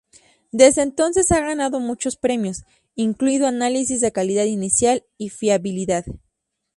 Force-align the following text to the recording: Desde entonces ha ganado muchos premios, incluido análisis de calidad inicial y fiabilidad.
Desde 0.51 0.81
entonces 0.81 1.31
ha 1.31 1.39
ganado 1.41 1.79
muchos 1.79 2.17
premios, 2.17 2.63
incluido 2.95 3.45
análisis 3.45 4.01
de 4.01 4.11
calidad 4.11 4.45
inicial 4.45 5.05
y 5.19 5.29
fiabilidad. 5.29 6.05